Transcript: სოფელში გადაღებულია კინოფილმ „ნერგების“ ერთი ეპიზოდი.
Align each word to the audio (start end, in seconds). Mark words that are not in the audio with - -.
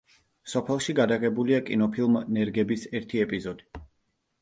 სოფელში 0.53 0.95
გადაღებულია 0.99 1.61
კინოფილმ 1.69 2.19
„ნერგების“ 2.39 2.91
ერთი 3.01 3.25
ეპიზოდი. 3.29 3.89